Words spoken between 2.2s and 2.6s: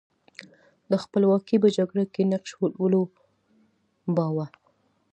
نقش